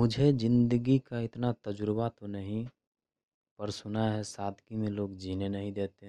मुझे 0.00 0.32
ज़िंदगी 0.34 0.98
का 0.98 1.20
इतना 1.20 1.52
तजुर्बा 1.64 2.08
तो 2.10 2.26
नहीं, 2.26 2.66
पर 3.58 3.70
सुना 3.72 4.10
है 4.12 4.22
सादगी 4.24 4.76
में 4.76 4.88
लोग 4.90 5.16
जीने 5.16 5.48
नहीं 5.48 5.72
देते। 5.72 6.08